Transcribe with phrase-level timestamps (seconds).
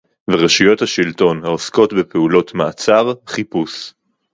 [0.27, 3.93] ורשויות השלטון העוסקות בפעולות מעצר, חיפוש